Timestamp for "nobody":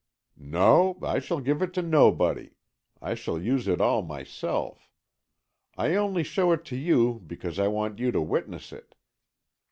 1.83-2.55